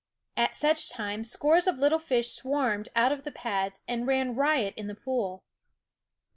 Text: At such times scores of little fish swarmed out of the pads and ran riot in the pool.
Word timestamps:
At 0.35 0.55
such 0.55 0.89
times 0.89 1.29
scores 1.29 1.67
of 1.67 1.77
little 1.77 1.99
fish 1.99 2.31
swarmed 2.33 2.89
out 2.95 3.11
of 3.11 3.21
the 3.21 3.31
pads 3.31 3.83
and 3.87 4.07
ran 4.07 4.33
riot 4.35 4.73
in 4.75 4.87
the 4.87 4.95
pool. 4.95 5.43